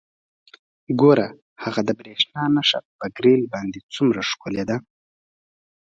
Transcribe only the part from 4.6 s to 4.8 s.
ده